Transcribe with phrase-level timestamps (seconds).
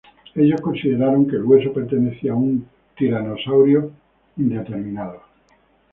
[0.33, 2.67] Ellos consideraron que el hueso pertenecía a un
[2.97, 3.91] tiranosáurido
[4.35, 5.21] indeterminado.